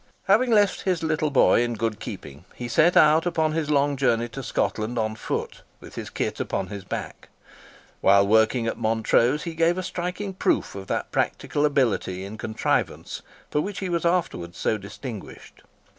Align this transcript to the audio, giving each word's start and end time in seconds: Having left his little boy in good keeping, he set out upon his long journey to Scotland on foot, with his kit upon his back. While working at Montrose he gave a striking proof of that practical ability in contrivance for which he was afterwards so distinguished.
Having 0.23 0.49
left 0.49 0.81
his 0.81 1.03
little 1.03 1.29
boy 1.29 1.61
in 1.61 1.75
good 1.75 1.99
keeping, 1.99 2.43
he 2.55 2.67
set 2.67 2.97
out 2.97 3.27
upon 3.27 3.51
his 3.51 3.69
long 3.69 3.95
journey 3.95 4.27
to 4.29 4.41
Scotland 4.41 4.97
on 4.97 5.13
foot, 5.15 5.61
with 5.79 5.93
his 5.93 6.09
kit 6.09 6.39
upon 6.39 6.69
his 6.69 6.83
back. 6.83 7.29
While 7.99 8.25
working 8.25 8.65
at 8.65 8.79
Montrose 8.79 9.43
he 9.43 9.53
gave 9.53 9.77
a 9.77 9.83
striking 9.83 10.33
proof 10.33 10.73
of 10.73 10.87
that 10.87 11.11
practical 11.11 11.67
ability 11.67 12.25
in 12.25 12.39
contrivance 12.39 13.21
for 13.51 13.61
which 13.61 13.77
he 13.77 13.89
was 13.89 14.03
afterwards 14.03 14.57
so 14.57 14.75
distinguished. 14.75 15.61